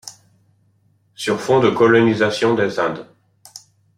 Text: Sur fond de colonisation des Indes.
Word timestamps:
Sur 1.13 1.39
fond 1.39 1.59
de 1.59 1.69
colonisation 1.69 2.55
des 2.55 2.79
Indes. 2.79 3.05